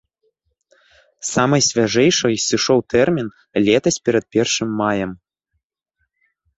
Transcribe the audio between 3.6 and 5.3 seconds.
летась перад першым маем.